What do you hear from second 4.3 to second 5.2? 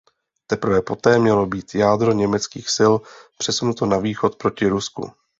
proti Rusku.